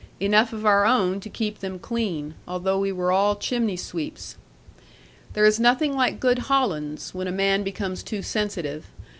Enough 0.19 0.51
of 0.51 0.65
our 0.65 0.83
own 0.83 1.19
to 1.19 1.29
keep 1.29 1.59
them 1.59 1.77
clean, 1.77 2.33
although 2.47 2.79
we 2.79 2.91
all 2.91 3.35
were 3.35 3.39
chimney 3.39 3.77
sweeps. 3.77 4.35
There 5.33 5.45
is 5.45 5.59
nothing 5.59 5.93
like 5.95 6.19
good 6.19 6.39
hollands, 6.49 7.13
when 7.13 7.27
a 7.27 7.31
man 7.31 7.61
becomes 7.61 8.01
too 8.01 8.23
sensitive. 8.23 8.87